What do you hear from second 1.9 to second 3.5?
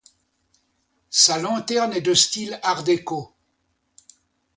est de style Art déco.